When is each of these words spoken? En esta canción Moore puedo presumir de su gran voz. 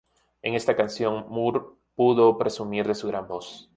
En 0.41 0.55
esta 0.55 0.75
canción 0.75 1.27
Moore 1.29 1.61
puedo 1.93 2.35
presumir 2.35 2.87
de 2.87 2.95
su 2.95 3.07
gran 3.07 3.27
voz. 3.27 3.69